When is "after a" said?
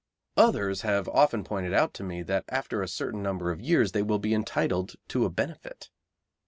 2.49-2.87